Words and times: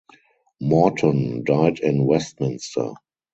Morton 0.59 1.43
died 1.43 1.77
in 1.77 2.07
Westminster. 2.07 2.93